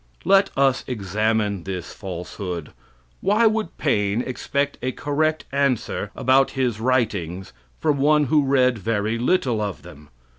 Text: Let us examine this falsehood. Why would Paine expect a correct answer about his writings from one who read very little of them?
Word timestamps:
Let 0.25 0.49
us 0.57 0.83
examine 0.87 1.63
this 1.63 1.93
falsehood. 1.93 2.71
Why 3.21 3.45
would 3.45 3.77
Paine 3.77 4.23
expect 4.23 4.79
a 4.81 4.93
correct 4.93 5.45
answer 5.51 6.09
about 6.15 6.49
his 6.57 6.79
writings 6.79 7.53
from 7.79 7.99
one 7.99 8.23
who 8.23 8.43
read 8.43 8.79
very 8.79 9.19
little 9.19 9.61
of 9.61 9.83
them? 9.83 10.09